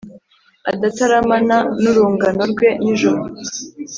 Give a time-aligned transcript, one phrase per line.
[0.71, 3.21] Adataramana n’urungano rwe nijoro